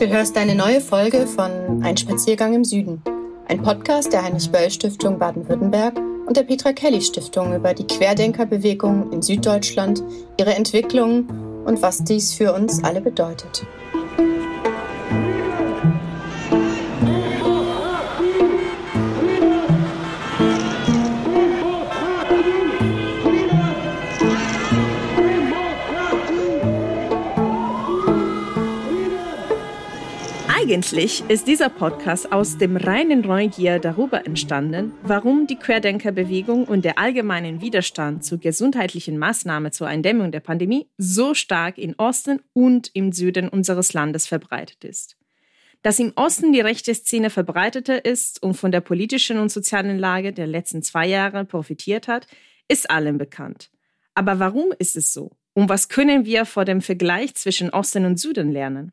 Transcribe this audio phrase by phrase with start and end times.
[0.00, 3.02] Du hörst eine neue Folge von Ein Spaziergang im Süden,
[3.48, 10.02] ein Podcast der Heinrich-Böll-Stiftung Baden-Württemberg und der Petra Kelly Stiftung über die Querdenkerbewegung in Süddeutschland,
[10.38, 11.26] ihre Entwicklung
[11.66, 13.66] und was dies für uns alle bedeutet.
[30.70, 36.96] Eigentlich ist dieser Podcast aus dem reinen Neugier darüber entstanden, warum die Querdenkerbewegung und der
[36.96, 43.10] allgemeine Widerstand zu gesundheitlichen Maßnahmen zur Eindämmung der Pandemie so stark im Osten und im
[43.10, 45.16] Süden unseres Landes verbreitet ist.
[45.82, 50.32] Dass im Osten die rechte Szene verbreiteter ist und von der politischen und sozialen Lage
[50.32, 52.28] der letzten zwei Jahre profitiert hat,
[52.68, 53.72] ist allen bekannt.
[54.14, 55.32] Aber warum ist es so?
[55.52, 58.92] Und was können wir vor dem Vergleich zwischen Osten und Süden lernen?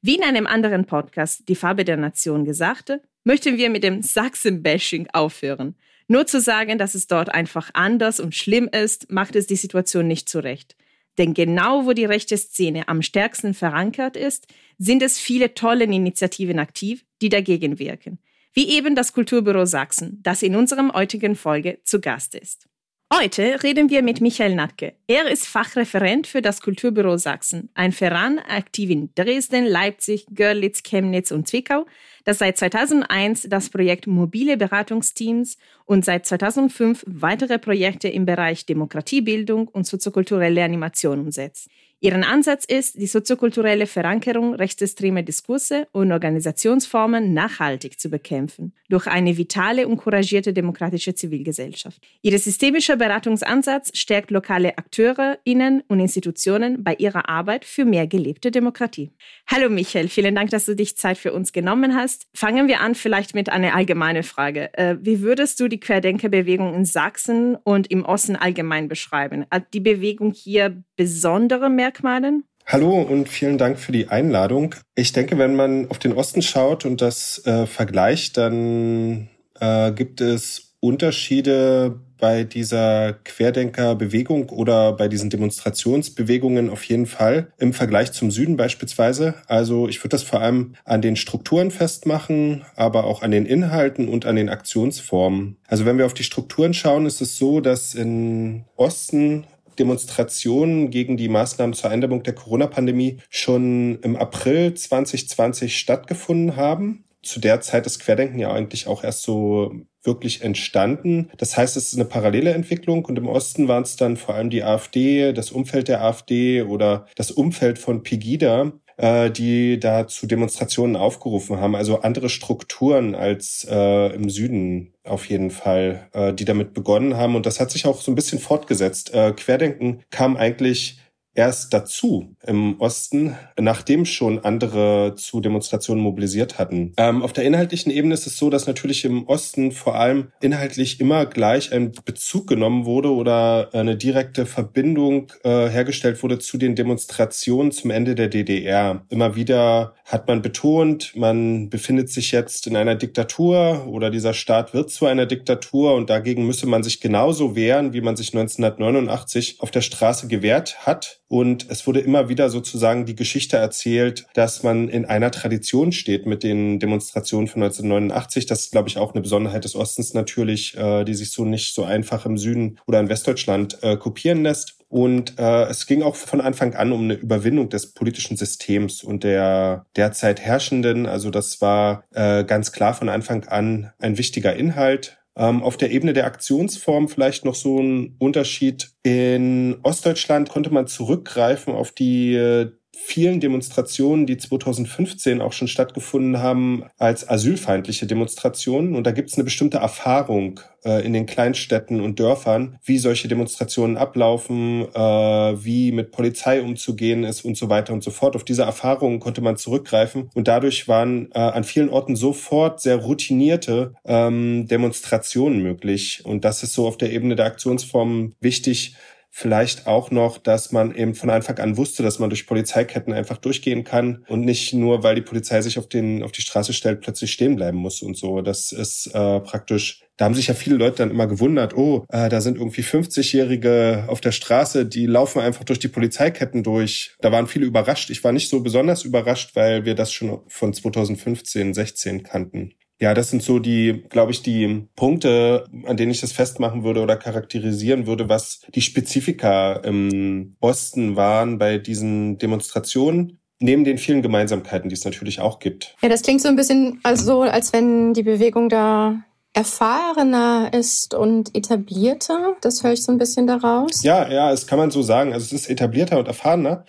[0.00, 5.08] Wie in einem anderen Podcast, Die Farbe der Nation, gesagte, möchten wir mit dem Sachsen-Bashing
[5.12, 5.74] aufhören.
[6.06, 10.06] Nur zu sagen, dass es dort einfach anders und schlimm ist, macht es die Situation
[10.06, 10.76] nicht zurecht.
[11.18, 14.46] Denn genau wo die rechte Szene am stärksten verankert ist,
[14.78, 18.20] sind es viele tolle Initiativen aktiv, die dagegen wirken.
[18.52, 22.68] Wie eben das Kulturbüro Sachsen, das in unserem heutigen Folge zu Gast ist.
[23.12, 24.92] Heute reden wir mit Michael Natke.
[25.06, 31.30] Er ist Fachreferent für das Kulturbüro Sachsen, ein Verein aktiv in Dresden, Leipzig, Görlitz, Chemnitz
[31.30, 31.86] und Zwickau,
[32.24, 39.68] das seit 2001 das Projekt Mobile Beratungsteams und seit 2005 weitere Projekte im Bereich Demokratiebildung
[39.68, 41.70] und soziokulturelle Animation umsetzt.
[42.00, 49.36] Ihren Ansatz ist, die soziokulturelle Verankerung rechtsextremer Diskurse und Organisationsformen nachhaltig zu bekämpfen, durch eine
[49.36, 52.00] vitale und couragierte demokratische Zivilgesellschaft.
[52.22, 59.10] Ihr systemischer Beratungsansatz stärkt lokale AkteurInnen und Institutionen bei ihrer Arbeit für mehr gelebte Demokratie.
[59.48, 62.28] Hallo Michael, vielen Dank, dass du dich Zeit für uns genommen hast.
[62.32, 64.72] Fangen wir an vielleicht mit einer allgemeinen Frage.
[64.74, 69.46] Äh, wie würdest du die Querdenkerbewegung in Sachsen und im Osten allgemein beschreiben?
[69.50, 72.42] Hat die Bewegung hier besondere Merkmale?
[72.66, 74.74] Hallo und vielen Dank für die Einladung.
[74.94, 79.28] Ich denke, wenn man auf den Osten schaut und das äh, vergleicht, dann
[79.58, 87.72] äh, gibt es Unterschiede bei dieser Querdenkerbewegung oder bei diesen Demonstrationsbewegungen auf jeden Fall im
[87.72, 89.34] Vergleich zum Süden beispielsweise.
[89.46, 94.08] Also ich würde das vor allem an den Strukturen festmachen, aber auch an den Inhalten
[94.08, 95.56] und an den Aktionsformen.
[95.66, 99.44] Also wenn wir auf die Strukturen schauen, ist es so, dass in Osten
[99.78, 107.04] Demonstrationen gegen die Maßnahmen zur Eindämmung der Corona-Pandemie schon im April 2020 stattgefunden haben.
[107.22, 109.72] Zu der Zeit ist Querdenken ja eigentlich auch erst so
[110.02, 111.30] wirklich entstanden.
[111.36, 114.50] Das heißt, es ist eine parallele Entwicklung und im Osten waren es dann vor allem
[114.50, 120.26] die AfD, das Umfeld der AfD oder das Umfeld von Pegida, äh, die da zu
[120.26, 121.74] Demonstrationen aufgerufen haben.
[121.74, 127.36] Also andere Strukturen als äh, im Süden auf jeden Fall, äh, die damit begonnen haben.
[127.36, 129.14] Und das hat sich auch so ein bisschen fortgesetzt.
[129.14, 130.98] Äh, Querdenken kam eigentlich
[131.34, 136.92] erst dazu im Osten, nachdem schon andere zu Demonstrationen mobilisiert hatten.
[136.96, 141.00] Ähm, auf der inhaltlichen Ebene ist es so, dass natürlich im Osten vor allem inhaltlich
[141.00, 146.74] immer gleich ein Bezug genommen wurde oder eine direkte Verbindung äh, hergestellt wurde zu den
[146.74, 149.04] Demonstrationen zum Ende der DDR.
[149.08, 154.72] Immer wieder hat man betont, man befindet sich jetzt in einer Diktatur oder dieser Staat
[154.72, 159.56] wird zu einer Diktatur und dagegen müsse man sich genauso wehren, wie man sich 1989
[159.60, 161.20] auf der Straße gewehrt hat.
[161.28, 166.24] Und es wurde immer wieder sozusagen die Geschichte erzählt, dass man in einer Tradition steht
[166.24, 168.46] mit den Demonstrationen von 1989.
[168.46, 171.74] Das ist, glaube ich, auch eine Besonderheit des Ostens natürlich, äh, die sich so nicht
[171.74, 174.77] so einfach im Süden oder in Westdeutschland äh, kopieren lässt.
[174.88, 179.22] Und äh, es ging auch von Anfang an um eine Überwindung des politischen Systems und
[179.22, 181.06] der derzeit herrschenden.
[181.06, 185.18] Also das war äh, ganz klar von Anfang an ein wichtiger Inhalt.
[185.36, 188.90] Ähm, auf der Ebene der Aktionsform vielleicht noch so ein Unterschied.
[189.02, 196.40] In Ostdeutschland konnte man zurückgreifen auf die äh, vielen Demonstrationen, die 2015 auch schon stattgefunden
[196.40, 198.94] haben, als asylfeindliche Demonstrationen.
[198.94, 203.28] Und da gibt es eine bestimmte Erfahrung äh, in den Kleinstädten und Dörfern, wie solche
[203.28, 208.36] Demonstrationen ablaufen, äh, wie mit Polizei umzugehen ist und so weiter und so fort.
[208.36, 212.96] Auf diese Erfahrungen konnte man zurückgreifen und dadurch waren äh, an vielen Orten sofort sehr
[212.96, 216.22] routinierte ähm, Demonstrationen möglich.
[216.24, 218.96] Und das ist so auf der Ebene der Aktionsformen wichtig,
[219.40, 223.38] Vielleicht auch noch, dass man eben von Anfang an wusste, dass man durch Polizeiketten einfach
[223.38, 227.02] durchgehen kann und nicht nur, weil die Polizei sich auf, den, auf die Straße stellt,
[227.02, 228.40] plötzlich stehen bleiben muss und so.
[228.42, 232.28] Das ist äh, praktisch da haben sich ja viele Leute dann immer gewundert, oh, äh,
[232.28, 237.14] da sind irgendwie 50-Jährige auf der Straße, die laufen einfach durch die Polizeiketten durch.
[237.20, 238.10] Da waren viele überrascht.
[238.10, 242.74] Ich war nicht so besonders überrascht, weil wir das schon von 2015, 16 kannten.
[243.00, 247.00] Ja, das sind so die, glaube ich, die Punkte, an denen ich das festmachen würde
[247.00, 253.38] oder charakterisieren würde, was die Spezifika im Osten waren bei diesen Demonstrationen.
[253.60, 255.96] Neben den vielen Gemeinsamkeiten, die es natürlich auch gibt.
[256.00, 259.20] Ja, das klingt so ein bisschen also, als wenn die Bewegung da
[259.52, 262.56] erfahrener ist und etablierter.
[262.60, 264.02] Das höre ich so ein bisschen daraus.
[264.04, 265.32] Ja, ja, das kann man so sagen.
[265.32, 266.84] Also es ist etablierter und erfahrener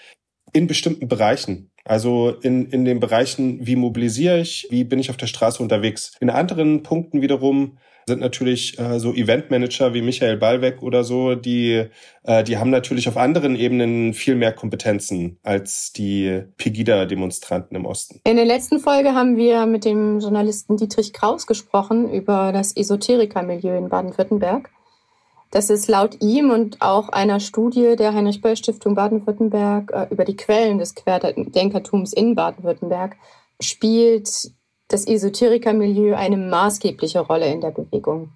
[0.54, 1.72] in bestimmten Bereichen.
[1.90, 6.12] Also in, in den Bereichen, wie mobilisiere ich, wie bin ich auf der Straße unterwegs.
[6.20, 11.86] In anderen Punkten wiederum sind natürlich äh, so Eventmanager wie Michael Ballweg oder so, die,
[12.24, 18.22] äh, die haben natürlich auf anderen Ebenen viel mehr Kompetenzen als die Pegida-Demonstranten im Osten.
[18.24, 23.76] In der letzten Folge haben wir mit dem Journalisten Dietrich Kraus gesprochen über das Esoteriker-Milieu
[23.76, 24.70] in Baden-Württemberg.
[25.52, 30.78] Das ist laut ihm und auch einer Studie der Heinrich-Böll-Stiftung Baden-Württemberg äh, über die Quellen
[30.78, 33.16] des Querdenkertums in Baden-Württemberg
[33.60, 34.52] spielt
[34.90, 38.32] das Esoterikermilieu eine maßgebliche Rolle in der Bewegung.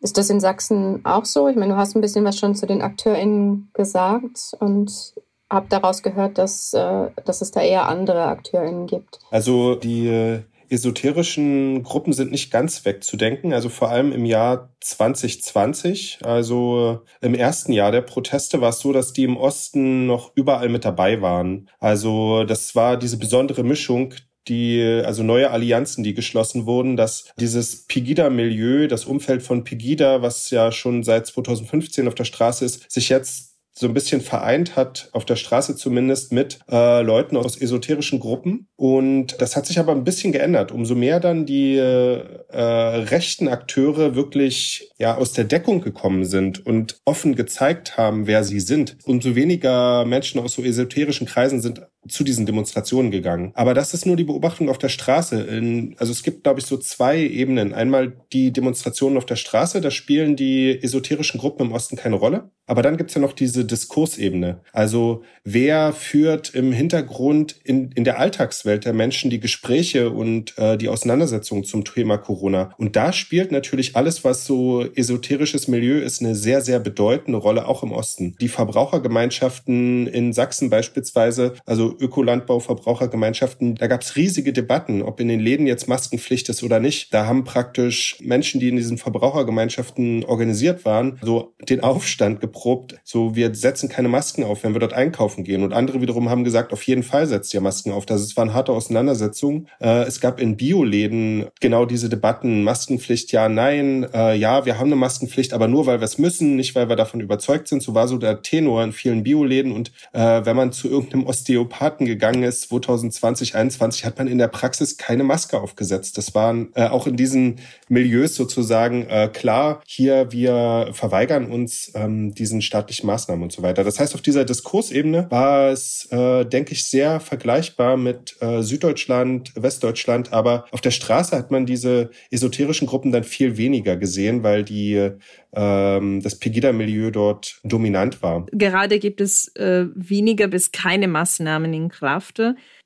[0.00, 1.48] Ist das in Sachsen auch so?
[1.48, 5.14] Ich meine, du hast ein bisschen was schon zu den AkteurInnen gesagt und
[5.50, 9.18] habe daraus gehört, dass, äh, dass es da eher andere AkteurInnen gibt.
[9.30, 13.52] Also die äh, esoterischen Gruppen sind nicht ganz wegzudenken.
[13.52, 18.92] Also vor allem im Jahr 2020, also im ersten Jahr der Proteste, war es so,
[18.92, 21.68] dass die im Osten noch überall mit dabei waren.
[21.78, 24.14] Also das war diese besondere Mischung
[24.48, 30.50] die, also neue Allianzen, die geschlossen wurden, dass dieses Pegida-Milieu, das Umfeld von Pegida, was
[30.50, 33.47] ja schon seit 2015 auf der Straße ist, sich jetzt
[33.78, 38.66] so ein bisschen vereint hat, auf der Straße zumindest, mit äh, Leuten aus esoterischen Gruppen.
[38.76, 40.72] Und das hat sich aber ein bisschen geändert.
[40.72, 42.20] Umso mehr dann die äh,
[42.58, 48.60] rechten Akteure wirklich ja aus der Deckung gekommen sind und offen gezeigt haben, wer sie
[48.60, 53.52] sind, umso weniger Menschen aus so esoterischen Kreisen sind zu diesen Demonstrationen gegangen.
[53.54, 55.40] Aber das ist nur die Beobachtung auf der Straße.
[55.42, 57.72] In, also es gibt, glaube ich, so zwei Ebenen.
[57.72, 62.50] Einmal die Demonstrationen auf der Straße, da spielen die esoterischen Gruppen im Osten keine Rolle.
[62.68, 64.60] Aber dann gibt's ja noch diese Diskursebene.
[64.72, 70.76] Also wer führt im Hintergrund in, in der Alltagswelt der Menschen die Gespräche und äh,
[70.76, 72.74] die Auseinandersetzungen zum Thema Corona?
[72.76, 77.66] Und da spielt natürlich alles, was so esoterisches Milieu ist, eine sehr, sehr bedeutende Rolle,
[77.66, 78.36] auch im Osten.
[78.38, 85.40] Die Verbrauchergemeinschaften in Sachsen beispielsweise, also Ökolandbau, Verbrauchergemeinschaften, da gab's riesige Debatten, ob in den
[85.40, 87.12] Läden jetzt Maskenpflicht ist oder nicht.
[87.12, 93.34] Da haben praktisch Menschen, die in diesen Verbrauchergemeinschaften organisiert waren, so den Aufstand erprobt, so
[93.34, 95.62] wir setzen keine Masken auf, wenn wir dort einkaufen gehen.
[95.62, 98.06] Und andere wiederum haben gesagt, auf jeden Fall setzt ihr Masken auf.
[98.06, 99.68] Das waren harte Auseinandersetzungen.
[99.80, 104.86] Äh, es gab in Bioläden genau diese Debatten, Maskenpflicht, ja, nein, äh, ja, wir haben
[104.86, 107.82] eine Maskenpflicht, aber nur, weil wir es müssen, nicht, weil wir davon überzeugt sind.
[107.82, 109.72] So war so der Tenor in vielen Bioläden.
[109.72, 114.48] Und äh, wenn man zu irgendeinem Osteopathen gegangen ist, 2020, 2021, hat man in der
[114.48, 116.18] Praxis keine Maske aufgesetzt.
[116.18, 122.34] Das waren äh, auch in diesen Milieus sozusagen äh, klar, hier wir verweigern uns ähm,
[122.34, 123.84] diese diesen staatlichen Maßnahmen und so weiter.
[123.84, 129.52] Das heißt, auf dieser Diskursebene war es, äh, denke ich, sehr vergleichbar mit äh, Süddeutschland,
[129.54, 134.64] Westdeutschland, aber auf der Straße hat man diese esoterischen Gruppen dann viel weniger gesehen, weil
[134.64, 135.10] die
[135.52, 138.46] ähm, das Pegida-Milieu dort dominant war.
[138.52, 142.40] Gerade gibt es äh, weniger bis keine Maßnahmen in Kraft.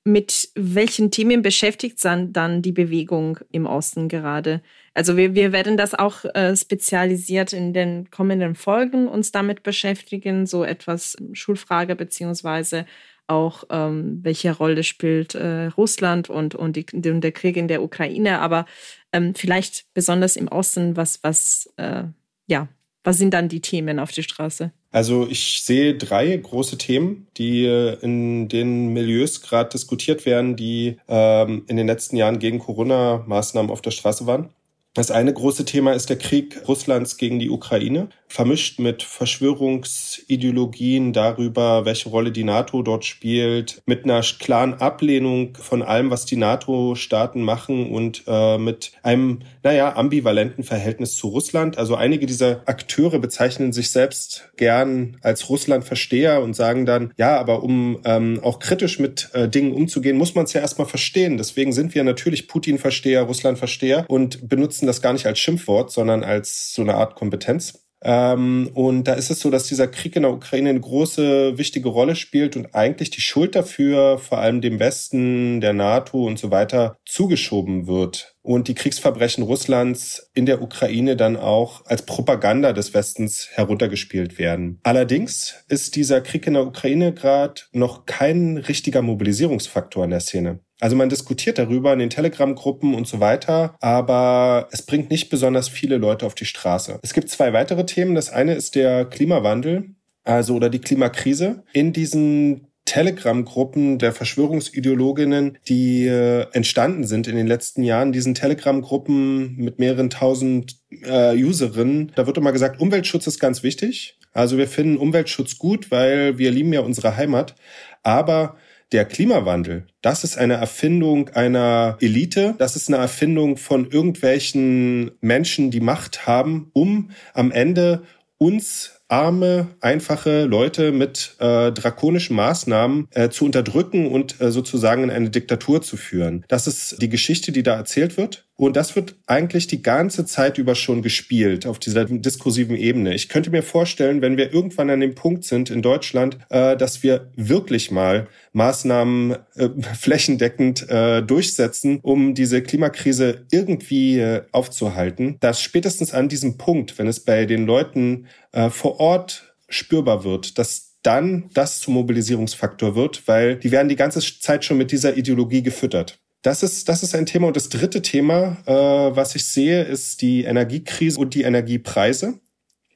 [0.05, 4.63] Mit welchen Themen beschäftigt dann die Bewegung im Osten gerade?
[4.95, 10.47] Also wir, wir werden das auch äh, spezialisiert in den kommenden Folgen uns damit beschäftigen,
[10.47, 12.87] so etwas Schulfrage beziehungsweise
[13.27, 17.83] auch ähm, welche Rolle spielt äh, Russland und, und, die, und der Krieg in der
[17.83, 18.67] Ukraine, aber
[19.13, 22.05] ähm, vielleicht besonders im Osten, was, was, äh,
[22.47, 22.69] ja,
[23.05, 24.73] was sind dann die Themen auf der Straße?
[24.91, 30.99] Also ich sehe drei große Themen, die äh, in den Milieus gerade diskutiert werden, die
[31.09, 34.51] ähm, in den letzten Jahren gegen Corona-Maßnahmen auf der Straße waren.
[34.95, 41.85] Das eine große Thema ist der Krieg Russlands gegen die Ukraine vermischt mit Verschwörungsideologien darüber,
[41.85, 47.43] welche Rolle die NATO dort spielt, mit einer klaren Ablehnung von allem, was die NATO-Staaten
[47.43, 51.77] machen und äh, mit einem, naja, ambivalenten Verhältnis zu Russland.
[51.77, 57.63] Also einige dieser Akteure bezeichnen sich selbst gern als Russland-Versteher und sagen dann, ja, aber
[57.63, 61.37] um ähm, auch kritisch mit äh, Dingen umzugehen, muss man es ja erstmal verstehen.
[61.37, 66.73] Deswegen sind wir natürlich Putin-Versteher, Russland-Versteher und benutzen das gar nicht als Schimpfwort, sondern als
[66.75, 67.83] so eine Art Kompetenz.
[68.05, 71.89] Ähm, und da ist es so, dass dieser Krieg in der Ukraine eine große, wichtige
[71.89, 76.51] Rolle spielt und eigentlich die Schuld dafür vor allem dem Westen, der NATO und so
[76.51, 78.35] weiter zugeschoben wird.
[78.43, 84.81] Und die Kriegsverbrechen Russlands in der Ukraine dann auch als Propaganda des Westens heruntergespielt werden.
[84.83, 90.59] Allerdings ist dieser Krieg in der Ukraine gerade noch kein richtiger Mobilisierungsfaktor in der Szene.
[90.83, 95.69] Also man diskutiert darüber in den Telegram-Gruppen und so weiter, aber es bringt nicht besonders
[95.69, 96.99] viele Leute auf die Straße.
[97.03, 98.17] Es gibt zwei weitere Themen.
[98.17, 99.91] Das eine ist der Klimawandel,
[100.25, 101.63] also oder die Klimakrise.
[101.73, 109.55] In diesen Telegram-Gruppen der Verschwörungsideologinnen, die äh, entstanden sind in den letzten Jahren, diesen Telegram-Gruppen
[109.55, 114.19] mit mehreren tausend äh, Userinnen, da wird immer gesagt, Umweltschutz ist ganz wichtig.
[114.33, 117.55] Also wir finden Umweltschutz gut, weil wir lieben ja unsere Heimat.
[118.03, 118.57] Aber
[118.93, 125.71] der Klimawandel, das ist eine Erfindung einer Elite, das ist eine Erfindung von irgendwelchen Menschen,
[125.71, 128.03] die Macht haben, um am Ende
[128.39, 135.11] uns arme, einfache Leute mit äh, drakonischen Maßnahmen äh, zu unterdrücken und äh, sozusagen in
[135.11, 136.47] eine Diktatur zu führen.
[136.49, 138.47] Das ist die Geschichte, die da erzählt wird.
[138.57, 143.13] Und das wird eigentlich die ganze Zeit über schon gespielt auf dieser diskursiven Ebene.
[143.13, 147.03] Ich könnte mir vorstellen, wenn wir irgendwann an dem Punkt sind in Deutschland, äh, dass
[147.03, 155.61] wir wirklich mal Maßnahmen äh, flächendeckend äh, durchsetzen, um diese Klimakrise irgendwie äh, aufzuhalten, dass
[155.61, 160.99] spätestens an diesem Punkt, wenn es bei den Leuten äh, vor Ort spürbar wird, dass
[161.03, 165.63] dann das zum Mobilisierungsfaktor wird, weil die werden die ganze Zeit schon mit dieser Ideologie
[165.63, 166.21] gefüttert.
[166.43, 167.49] Das ist, das ist ein Thema.
[167.49, 172.41] Und das dritte Thema, äh, was ich sehe, ist die Energiekrise und die Energiepreise.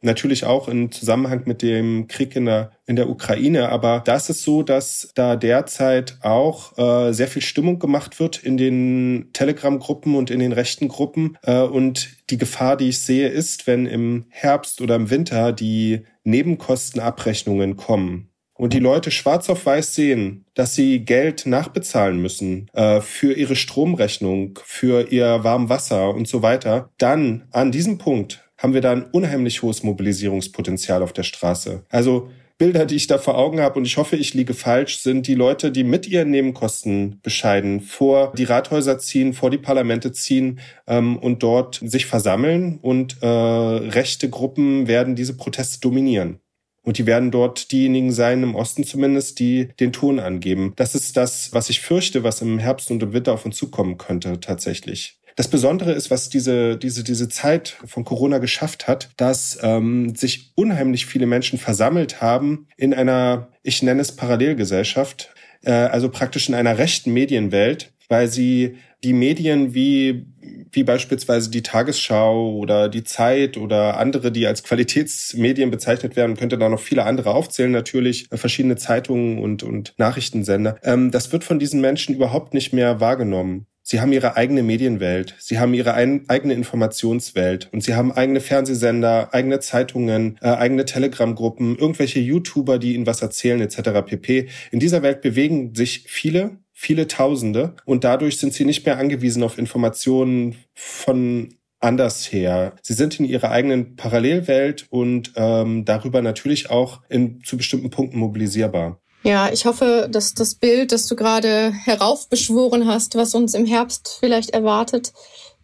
[0.03, 3.71] Natürlich auch im Zusammenhang mit dem Krieg in der, in der Ukraine.
[3.71, 8.57] Aber da ist so, dass da derzeit auch äh, sehr viel Stimmung gemacht wird in
[8.57, 11.39] den Telegram-Gruppen und in den rechten Gruppen.
[11.43, 16.03] Äh, und die Gefahr, die ich sehe, ist, wenn im Herbst oder im Winter die
[16.25, 23.01] Nebenkostenabrechnungen kommen und die Leute schwarz auf weiß sehen, dass sie Geld nachbezahlen müssen äh,
[23.01, 28.81] für ihre Stromrechnung, für ihr Warmwasser und so weiter, dann an diesem Punkt haben wir
[28.81, 31.85] da ein unheimlich hohes Mobilisierungspotenzial auf der Straße.
[31.89, 35.29] Also Bilder, die ich da vor Augen habe, und ich hoffe, ich liege falsch, sind
[35.29, 40.59] die Leute, die mit ihren Nebenkosten bescheiden vor die Rathäuser ziehen, vor die Parlamente ziehen
[40.89, 42.81] ähm, und dort sich versammeln.
[42.83, 46.41] Und äh, rechte Gruppen werden diese Proteste dominieren.
[46.83, 50.73] Und die werden dort diejenigen sein, im Osten zumindest, die den Ton angeben.
[50.75, 53.97] Das ist das, was ich fürchte, was im Herbst und im Winter auf uns zukommen
[53.97, 55.21] könnte, tatsächlich.
[55.37, 60.53] Das Besondere ist, was diese, diese, diese Zeit von Corona geschafft hat, dass ähm, sich
[60.55, 66.55] unheimlich viele Menschen versammelt haben in einer, ich nenne es Parallelgesellschaft, äh, also praktisch in
[66.55, 70.27] einer rechten Medienwelt, weil sie die Medien wie,
[70.73, 76.57] wie beispielsweise die Tagesschau oder die Zeit oder andere, die als Qualitätsmedien bezeichnet werden, könnte
[76.57, 80.79] da noch viele andere aufzählen, natürlich äh, verschiedene Zeitungen und, und Nachrichtensender.
[80.83, 83.67] Ähm, das wird von diesen Menschen überhaupt nicht mehr wahrgenommen.
[83.89, 89.33] Sie haben ihre eigene Medienwelt, sie haben ihre eigene Informationswelt und sie haben eigene Fernsehsender,
[89.33, 94.05] eigene Zeitungen, äh, eigene Telegram-Gruppen, irgendwelche YouTuber, die ihnen was erzählen etc.
[94.05, 94.49] pp.
[94.73, 99.45] In dieser Welt bewegen sich viele, viele Tausende und dadurch sind sie nicht mehr angewiesen
[99.45, 102.75] auf Informationen von anders her.
[102.83, 108.19] Sie sind in ihrer eigenen Parallelwelt und ähm, darüber natürlich auch in, zu bestimmten Punkten
[108.19, 109.01] mobilisierbar.
[109.27, 114.19] Ja, ich hoffe, dass das Bild, das du gerade heraufbeschworen hast, was uns im Herbst
[114.21, 115.13] vielleicht erwartet,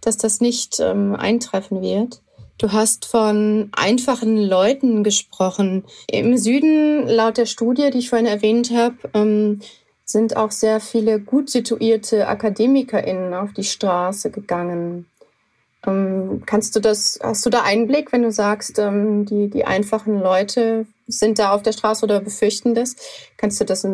[0.00, 2.23] dass das nicht ähm, eintreffen wird.
[2.59, 5.85] Du hast von einfachen Leuten gesprochen.
[6.09, 9.61] Im Süden, laut der Studie, die ich vorhin erwähnt habe, ähm,
[10.04, 15.07] sind auch sehr viele gut situierte AkademikerInnen auf die Straße gegangen.
[15.87, 20.19] Ähm, kannst du das, hast du da Einblick, wenn du sagst, ähm, die, die einfachen
[20.19, 22.97] Leute sind da auf der Straße oder befürchten das?
[23.37, 23.87] Kannst du das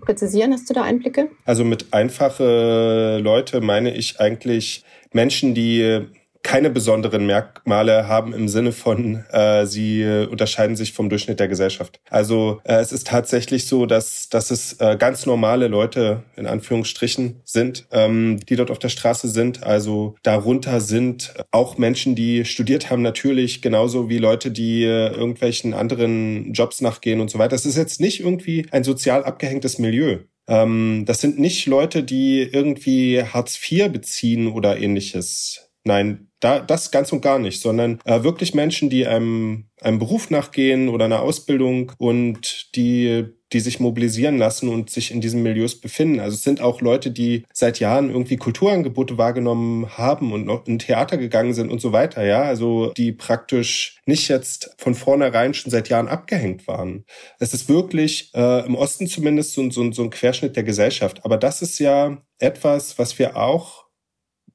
[0.00, 0.52] präzisieren?
[0.52, 1.30] Hast du da Einblicke?
[1.44, 6.06] Also mit einfache Leute meine ich eigentlich Menschen, die
[6.42, 12.00] keine besonderen Merkmale haben im Sinne von, äh, sie unterscheiden sich vom Durchschnitt der Gesellschaft.
[12.08, 17.40] Also äh, es ist tatsächlich so, dass, dass es äh, ganz normale Leute in Anführungsstrichen
[17.44, 19.62] sind, ähm, die dort auf der Straße sind.
[19.62, 25.74] Also darunter sind auch Menschen, die studiert haben, natürlich, genauso wie Leute, die äh, irgendwelchen
[25.74, 27.54] anderen Jobs nachgehen und so weiter.
[27.54, 30.18] Es ist jetzt nicht irgendwie ein sozial abgehängtes Milieu.
[30.48, 35.70] Ähm, das sind nicht Leute, die irgendwie Hartz IV beziehen oder ähnliches.
[35.84, 40.30] Nein, da, das ganz und gar nicht, sondern äh, wirklich Menschen, die einem, einem Beruf
[40.30, 45.80] nachgehen oder einer Ausbildung und die die sich mobilisieren lassen und sich in diesen Milieus
[45.80, 46.20] befinden.
[46.20, 50.78] Also es sind auch Leute, die seit Jahren irgendwie Kulturangebote wahrgenommen haben und noch in
[50.78, 52.42] Theater gegangen sind und so weiter, ja.
[52.42, 57.04] Also die praktisch nicht jetzt von vornherein schon seit Jahren abgehängt waren.
[57.38, 61.24] Es ist wirklich äh, im Osten zumindest so, so, so ein Querschnitt der Gesellschaft.
[61.24, 63.79] Aber das ist ja etwas, was wir auch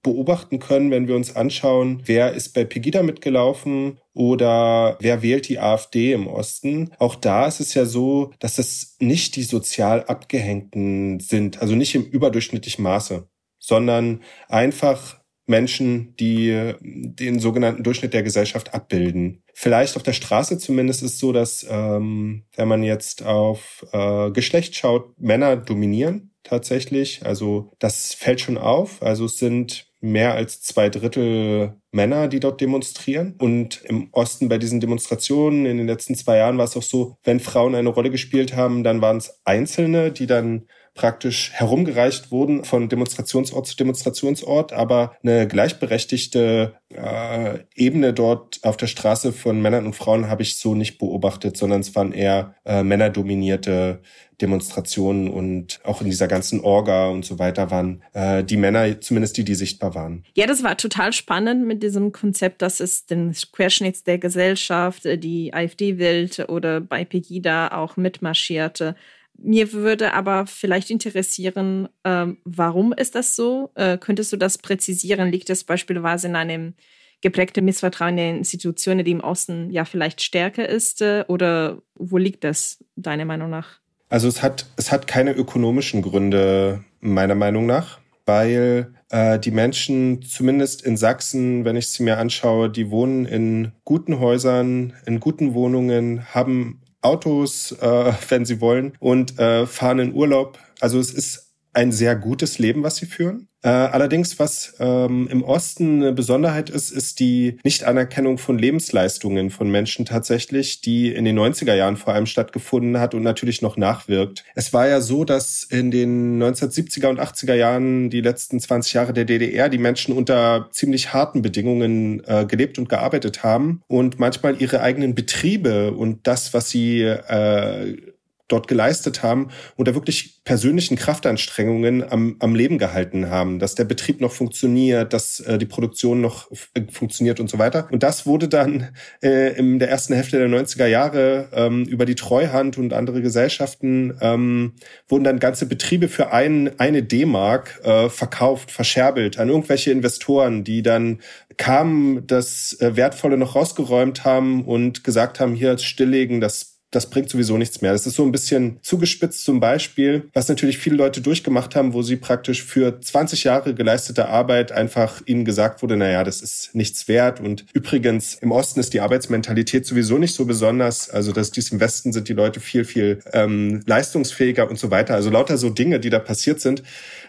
[0.06, 5.58] beobachten können, wenn wir uns anschauen, wer ist bei Pegida mitgelaufen oder wer wählt die
[5.58, 6.92] AfD im Osten.
[7.00, 11.96] Auch da ist es ja so, dass es nicht die sozial Abgehängten sind, also nicht
[11.96, 19.44] im überdurchschnittlichen Maße, sondern einfach Menschen, die den sogenannten Durchschnitt der Gesellschaft abbilden.
[19.54, 24.76] Vielleicht auf der Straße zumindest ist so, dass ähm, wenn man jetzt auf äh, Geschlecht
[24.76, 27.26] schaut, Männer dominieren tatsächlich.
[27.26, 29.04] Also das fällt schon auf.
[29.04, 33.36] Also es sind mehr als zwei Drittel Männer, die dort demonstrieren.
[33.38, 37.18] Und im Osten bei diesen Demonstrationen in den letzten zwei Jahren war es auch so,
[37.24, 42.64] wenn Frauen eine Rolle gespielt haben, dann waren es Einzelne, die dann praktisch herumgereicht wurden
[42.64, 49.86] von Demonstrationsort zu Demonstrationsort, aber eine gleichberechtigte äh, Ebene dort auf der Straße von Männern
[49.86, 54.02] und Frauen habe ich so nicht beobachtet, sondern es waren eher äh, männerdominierte
[54.42, 59.38] Demonstrationen und auch in dieser ganzen Orga und so weiter waren äh, die Männer, zumindest
[59.38, 60.24] die, die sichtbar waren.
[60.36, 65.18] Ja, das war total spannend mit diesem Konzept, dass es den Querschnitt der Gesellschaft, äh,
[65.18, 68.96] die AfD-Welt oder bei Pegida auch mitmarschierte.
[69.38, 73.72] Mir würde aber vielleicht interessieren, ähm, warum ist das so?
[73.76, 75.32] Äh, könntest du das präzisieren?
[75.32, 76.74] Liegt es beispielsweise in einem
[77.22, 81.02] geprägten Missvertrauen der Institutionen, die im Osten ja vielleicht stärker ist?
[81.02, 83.80] Äh, oder wo liegt das, deiner Meinung nach?
[84.10, 90.22] Also es hat, es hat keine ökonomischen Gründe, meiner Meinung nach, weil äh, die Menschen,
[90.22, 95.54] zumindest in Sachsen, wenn ich sie mir anschaue, die wohnen in guten Häusern, in guten
[95.54, 100.60] Wohnungen, haben Autos, äh, wenn sie wollen, und äh, fahren in Urlaub.
[100.80, 103.48] Also es ist ein sehr gutes Leben, was sie führen.
[103.66, 109.72] Äh, allerdings, was ähm, im Osten eine Besonderheit ist, ist die Nichtanerkennung von Lebensleistungen von
[109.72, 114.44] Menschen tatsächlich, die in den 90er Jahren vor allem stattgefunden hat und natürlich noch nachwirkt.
[114.54, 119.14] Es war ja so, dass in den 1970er und 80er Jahren, die letzten 20 Jahre
[119.14, 124.62] der DDR, die Menschen unter ziemlich harten Bedingungen äh, gelebt und gearbeitet haben und manchmal
[124.62, 127.98] ihre eigenen Betriebe und das, was sie äh,
[128.48, 134.22] dort geleistet haben da wirklich persönlichen Kraftanstrengungen am, am Leben gehalten haben, dass der Betrieb
[134.22, 136.50] noch funktioniert, dass äh, die Produktion noch
[136.92, 137.88] funktioniert und so weiter.
[137.92, 138.90] Und das wurde dann
[139.24, 144.18] äh, in der ersten Hälfte der 90er Jahre ähm, über die Treuhand und andere Gesellschaften
[144.22, 144.74] ähm,
[145.08, 150.82] wurden dann ganze Betriebe für ein, eine D-Mark äh, verkauft, verscherbelt an irgendwelche Investoren, die
[150.82, 151.20] dann
[151.58, 157.30] kamen, das äh, Wertvolle noch rausgeräumt haben und gesagt haben, hier stilllegen, das das bringt
[157.30, 157.92] sowieso nichts mehr.
[157.92, 162.02] Das ist so ein bisschen zugespitzt zum Beispiel, was natürlich viele Leute durchgemacht haben, wo
[162.02, 167.08] sie praktisch für 20 Jahre geleistete Arbeit einfach ihnen gesagt wurde, naja, das ist nichts
[167.08, 167.42] wert.
[167.42, 171.10] Und übrigens, im Osten ist die Arbeitsmentalität sowieso nicht so besonders.
[171.10, 175.16] Also, dass dies im Westen sind die Leute viel, viel ähm, leistungsfähiger und so weiter.
[175.16, 176.84] Also lauter so Dinge, die da passiert sind,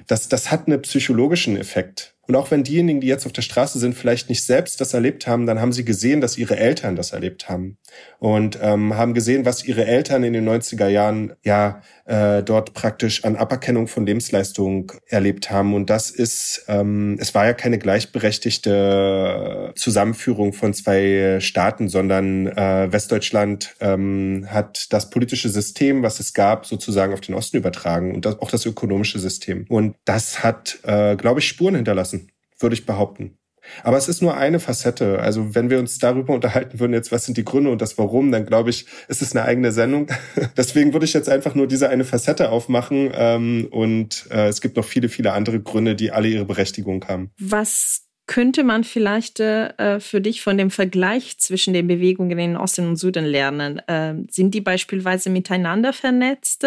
[0.06, 2.14] das, das hat einen psychologischen Effekt.
[2.28, 5.26] Und auch wenn diejenigen, die jetzt auf der Straße sind, vielleicht nicht selbst das erlebt
[5.26, 7.78] haben, dann haben sie gesehen, dass ihre Eltern das erlebt haben
[8.18, 13.24] und ähm, haben gesehen, was ihre Eltern in den 90er Jahren ja äh, dort praktisch
[13.24, 15.74] an Aberkennung von Lebensleistung erlebt haben.
[15.74, 22.90] Und das ist, ähm, es war ja keine gleichberechtigte Zusammenführung von zwei Staaten, sondern äh,
[22.90, 28.24] Westdeutschland ähm, hat das politische System, was es gab, sozusagen auf den Osten übertragen und
[28.24, 29.66] das, auch das ökonomische System.
[29.68, 33.38] Und das hat, äh, glaube ich, Spuren hinterlassen würde ich behaupten.
[33.82, 35.18] Aber es ist nur eine Facette.
[35.20, 38.32] Also wenn wir uns darüber unterhalten würden, jetzt was sind die Gründe und das Warum,
[38.32, 40.08] dann glaube ich, ist es eine eigene Sendung.
[40.56, 43.10] Deswegen würde ich jetzt einfach nur diese eine Facette aufmachen.
[43.14, 47.30] Ähm, und äh, es gibt noch viele, viele andere Gründe, die alle ihre Berechtigung haben.
[47.38, 52.88] Was könnte man vielleicht äh, für dich von dem Vergleich zwischen den Bewegungen in Osten
[52.88, 53.78] und Süden lernen?
[53.86, 56.66] Äh, sind die beispielsweise miteinander vernetzt?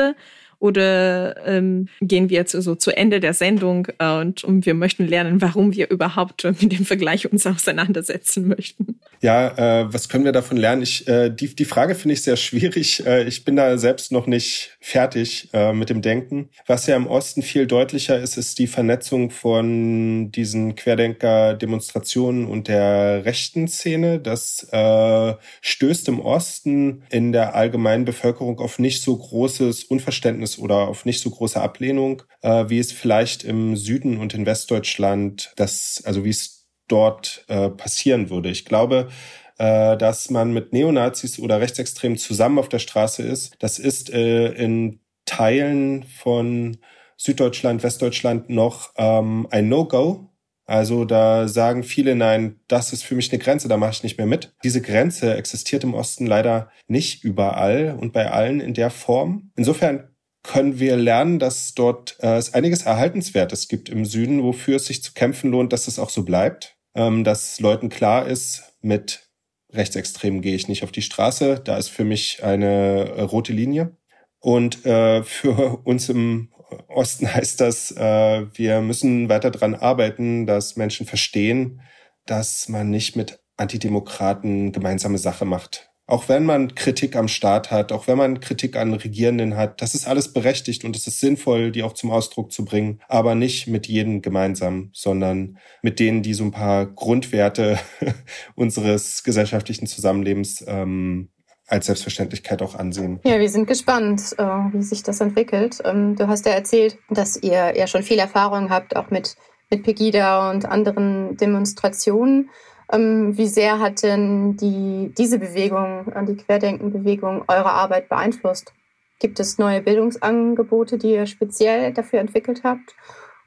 [0.60, 5.08] Oder ähm, gehen wir zu, so zu Ende der Sendung äh, und, und wir möchten
[5.08, 9.00] lernen, warum wir überhaupt mit dem Vergleich uns auseinandersetzen möchten?
[9.22, 10.82] Ja, äh, was können wir davon lernen?
[10.82, 13.06] Ich, äh, die, die Frage finde ich sehr schwierig.
[13.06, 16.50] Äh, ich bin da selbst noch nicht fertig äh, mit dem Denken.
[16.68, 23.26] Was ja im Osten viel deutlicher ist, ist die Vernetzung von diesen Querdenker-Demonstrationen und der
[23.26, 24.20] rechten Szene.
[24.20, 30.60] Das äh, stößt im Osten in der allgemeinen Bevölkerung auf nicht so großes Unverständnis Unverständnis
[30.60, 35.54] oder auf nicht so große Ablehnung, äh, wie es vielleicht im Süden und in Westdeutschland
[35.56, 38.50] das, also wie es dort äh, passieren würde.
[38.50, 39.10] Ich glaube,
[39.58, 43.56] äh, dass man mit Neonazis oder Rechtsextremen zusammen auf der Straße ist.
[43.60, 46.78] Das ist äh, in Teilen von
[47.18, 50.26] Süddeutschland, Westdeutschland noch ähm, ein No-Go.
[50.66, 54.18] Also da sagen viele, nein, das ist für mich eine Grenze, da mache ich nicht
[54.20, 54.54] mehr mit.
[54.64, 59.52] Diese Grenze existiert im Osten leider nicht überall und bei allen in der Form.
[59.56, 60.10] Insofern
[60.50, 65.04] können wir lernen, dass dort äh, es einiges Erhaltenswertes gibt im Süden, wofür es sich
[65.04, 66.76] zu kämpfen lohnt, dass es auch so bleibt.
[66.96, 69.30] Ähm, dass Leuten klar ist, mit
[69.72, 71.62] Rechtsextremen gehe ich nicht auf die Straße.
[71.64, 73.96] Da ist für mich eine äh, rote Linie.
[74.40, 76.52] Und äh, für uns im
[76.88, 81.82] Osten heißt das, äh, wir müssen weiter dran arbeiten, dass Menschen verstehen,
[82.26, 85.89] dass man nicht mit Antidemokraten gemeinsame Sache macht.
[86.10, 89.94] Auch wenn man Kritik am Staat hat, auch wenn man Kritik an Regierenden hat, das
[89.94, 93.68] ist alles berechtigt und es ist sinnvoll, die auch zum Ausdruck zu bringen, aber nicht
[93.68, 97.78] mit jedem gemeinsam, sondern mit denen, die so ein paar Grundwerte
[98.56, 101.30] unseres gesellschaftlichen Zusammenlebens ähm,
[101.68, 103.20] als Selbstverständlichkeit auch ansehen.
[103.24, 105.78] Ja, wir sind gespannt, äh, wie sich das entwickelt.
[105.86, 109.36] Ähm, du hast ja erzählt, dass ihr ja schon viel Erfahrung habt, auch mit,
[109.70, 112.50] mit Pegida und anderen Demonstrationen.
[112.92, 118.74] Ähm, wie sehr hat denn die, diese Bewegung, die Querdenkenbewegung, eure Arbeit beeinflusst?
[119.20, 122.96] Gibt es neue Bildungsangebote, die ihr speziell dafür entwickelt habt?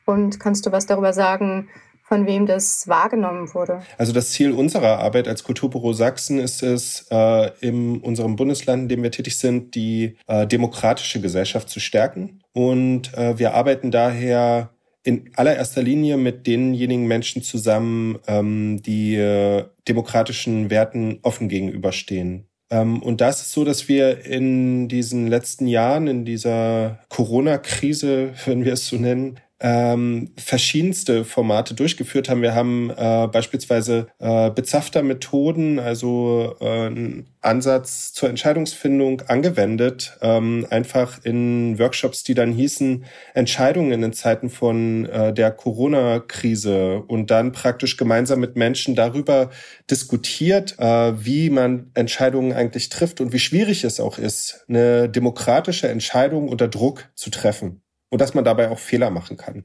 [0.05, 1.69] Und kannst du was darüber sagen,
[2.13, 3.81] von wem das wahrgenommen wurde?
[3.97, 8.89] Also das Ziel unserer Arbeit als Kulturbüro Sachsen ist es, äh, in unserem Bundesland, in
[8.89, 12.43] dem wir tätig sind, die äh, demokratische Gesellschaft zu stärken.
[12.53, 14.72] Und äh, wir arbeiten daher
[15.05, 22.47] in allererster Linie mit denjenigen Menschen zusammen, ähm, die äh, demokratischen Werten offen gegenüberstehen.
[22.71, 28.65] Ähm, und das ist so, dass wir in diesen letzten Jahren, in dieser Corona-Krise, wenn
[28.65, 32.43] wir es so nennen, ähm, verschiedenste Formate durchgeführt haben.
[32.43, 40.67] Wir haben äh, beispielsweise äh, bezafter Methoden, also äh, einen Ansatz zur Entscheidungsfindung angewendet, ähm,
[40.71, 47.53] einfach in Workshops, die dann hießen Entscheidungen in Zeiten von äh, der Corona-Krise und dann
[47.53, 49.51] praktisch gemeinsam mit Menschen darüber
[49.89, 55.89] diskutiert, äh, wie man Entscheidungen eigentlich trifft und wie schwierig es auch ist, eine demokratische
[55.89, 57.82] Entscheidung unter Druck zu treffen
[58.13, 59.65] und dass man dabei auch Fehler machen kann.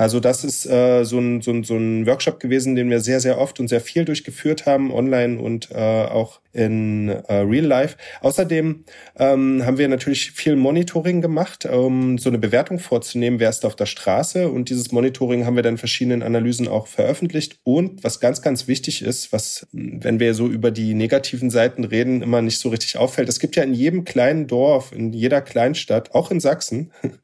[0.00, 3.20] Also das ist äh, so, ein, so, ein, so ein Workshop gewesen, den wir sehr,
[3.20, 7.96] sehr oft und sehr viel durchgeführt haben, online und äh, auch in äh, Real Life.
[8.22, 8.84] Außerdem
[9.18, 13.76] ähm, haben wir natürlich viel Monitoring gemacht, um so eine Bewertung vorzunehmen, wer ist auf
[13.76, 14.48] der Straße.
[14.48, 17.58] Und dieses Monitoring haben wir dann verschiedenen Analysen auch veröffentlicht.
[17.62, 22.22] Und was ganz, ganz wichtig ist, was, wenn wir so über die negativen Seiten reden,
[22.22, 26.14] immer nicht so richtig auffällt, es gibt ja in jedem kleinen Dorf, in jeder Kleinstadt,
[26.14, 26.90] auch in Sachsen,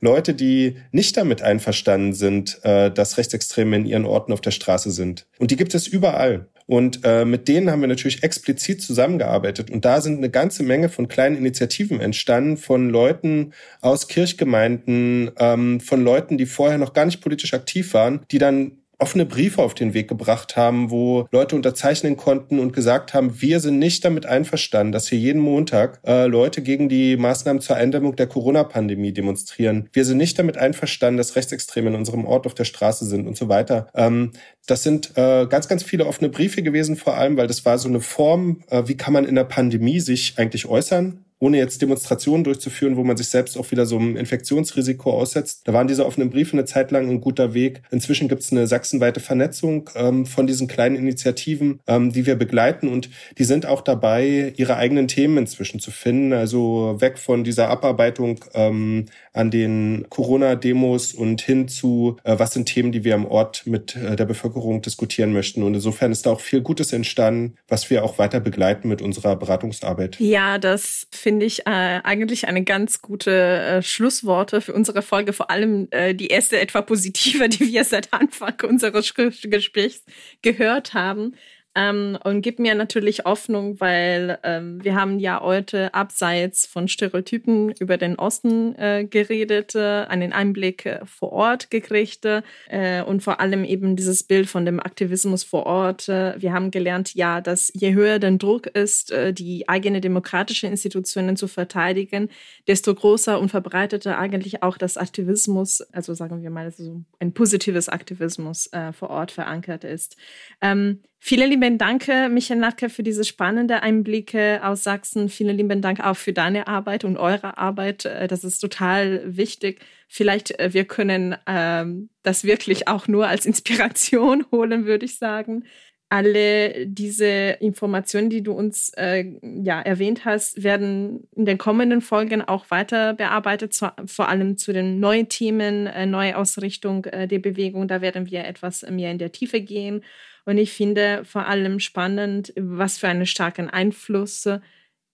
[0.00, 4.90] Leute, die nicht damit einverstanden sind, äh, dass Rechtsextreme in ihren Orten auf der Straße
[4.90, 5.26] sind.
[5.38, 6.48] Und die gibt es überall.
[6.66, 9.72] Und äh, mit denen haben wir natürlich explizit zusammengearbeitet.
[9.72, 15.80] Und da sind eine ganze Menge von kleinen Initiativen entstanden, von Leuten aus Kirchgemeinden, ähm,
[15.80, 19.74] von Leuten, die vorher noch gar nicht politisch aktiv waren, die dann offene Briefe auf
[19.74, 24.26] den Weg gebracht haben, wo Leute unterzeichnen konnten und gesagt haben, wir sind nicht damit
[24.26, 29.88] einverstanden, dass hier jeden Montag äh, Leute gegen die Maßnahmen zur Eindämmung der Corona-Pandemie demonstrieren.
[29.92, 33.36] Wir sind nicht damit einverstanden, dass Rechtsextreme in unserem Ort auf der Straße sind und
[33.36, 33.88] so weiter.
[33.94, 34.32] Ähm,
[34.66, 37.88] das sind äh, ganz, ganz viele offene Briefe gewesen, vor allem, weil das war so
[37.88, 42.44] eine Form, äh, wie kann man in der Pandemie sich eigentlich äußern ohne jetzt Demonstrationen
[42.44, 45.62] durchzuführen, wo man sich selbst auch wieder so einem Infektionsrisiko aussetzt.
[45.64, 47.82] Da waren diese offenen Briefe eine Zeit lang ein guter Weg.
[47.90, 52.88] Inzwischen gibt es eine sachsenweite Vernetzung ähm, von diesen kleinen Initiativen, ähm, die wir begleiten
[52.88, 56.32] und die sind auch dabei, ihre eigenen Themen inzwischen zu finden.
[56.34, 62.66] Also weg von dieser Abarbeitung ähm, an den Corona-Demos und hin zu, äh, was sind
[62.66, 65.62] Themen, die wir am Ort mit äh, der Bevölkerung diskutieren möchten.
[65.62, 69.36] Und insofern ist da auch viel Gutes entstanden, was wir auch weiter begleiten mit unserer
[69.36, 70.20] Beratungsarbeit.
[70.20, 75.32] Ja, das finde finde ich äh, eigentlich eine ganz gute äh, Schlussworte für unsere Folge.
[75.32, 80.04] Vor allem äh, die erste etwa positive, die wir seit Anfang unseres Gesprächs
[80.42, 81.36] gehört haben.
[81.80, 87.70] Ähm, und gibt mir natürlich Hoffnung, weil ähm, wir haben ja heute abseits von Stereotypen
[87.80, 93.40] über den Osten äh, geredet, äh, einen Einblick äh, vor Ort gekriegt äh, und vor
[93.40, 96.08] allem eben dieses Bild von dem Aktivismus vor Ort.
[96.10, 101.36] Äh, wir haben gelernt, ja, dass je höher der Druck ist, die eigene demokratische Institutionen
[101.36, 102.28] zu verteidigen,
[102.68, 107.88] desto größer und verbreiteter eigentlich auch das Aktivismus, also sagen wir mal, so ein positives
[107.88, 110.16] Aktivismus vor Ort verankert ist.
[110.60, 115.28] Ähm, Vielen lieben Dank, Michael Natke, für diese spannenden Einblicke aus Sachsen.
[115.28, 118.06] Vielen lieben Dank auch für deine Arbeit und eure Arbeit.
[118.06, 119.80] Äh, das ist total wichtig.
[120.08, 125.64] Vielleicht äh, wir können ähm, das wirklich auch nur als Inspiration holen, würde ich sagen.
[126.12, 127.26] alle diese
[127.60, 129.24] Informationen, die du uns äh,
[129.62, 134.72] ja, erwähnt hast, werden in den kommenden Folgen auch weiter bearbeitet, zu, vor allem zu
[134.72, 137.86] den neuen Themen, äh, neue Ausrichtung äh, der Bewegung.
[137.86, 140.02] Da werden wir etwas mehr in der Tiefe gehen.
[140.44, 144.48] Und ich finde vor allem spannend, was für einen starken Einfluss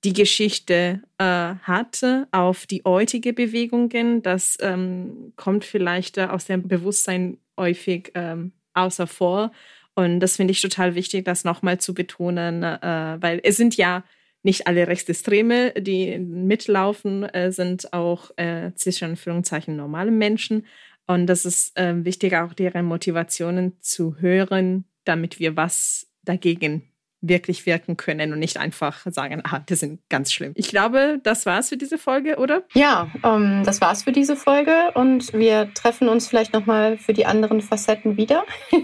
[0.04, 4.22] die Geschichte äh, hatte auf die heutige Bewegungen.
[4.22, 9.52] Das ähm, kommt vielleicht aus dem Bewusstsein häufig ähm, außer vor.
[9.94, 14.04] Und das finde ich total wichtig, das nochmal zu betonen, äh, weil es sind ja
[14.42, 20.66] nicht alle Rechtsextreme, die mitlaufen, äh, sind auch äh, zwischen Anführungszeichen normale Menschen.
[21.06, 26.82] Und das ist äh, wichtig, auch deren Motivationen zu hören, damit wir was dagegen
[27.22, 30.52] wirklich wirken können und nicht einfach sagen, ah, die sind ganz schlimm.
[30.54, 32.62] Ich glaube, das war's für diese Folge, oder?
[32.74, 37.26] Ja, ähm, das war's für diese Folge und wir treffen uns vielleicht nochmal für die
[37.26, 38.44] anderen Facetten wieder,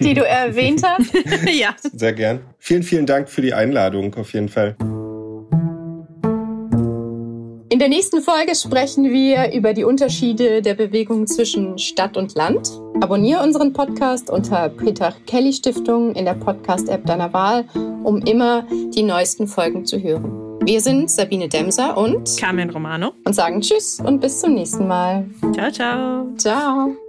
[0.00, 1.14] die du erwähnt hast.
[1.52, 1.74] ja.
[1.80, 2.40] Sehr gern.
[2.58, 4.76] Vielen, vielen Dank für die Einladung auf jeden Fall.
[7.72, 12.70] In der nächsten Folge sprechen wir über die Unterschiede der Bewegung zwischen Stadt und Land.
[13.00, 17.64] Abonniere unseren Podcast unter Peter Kelly Stiftung in der Podcast-App deiner Wahl,
[18.04, 20.60] um immer die neuesten Folgen zu hören.
[20.66, 25.30] Wir sind Sabine Demser und Carmen Romano und sagen Tschüss und bis zum nächsten Mal.
[25.54, 26.26] Ciao, ciao.
[26.36, 27.01] Ciao.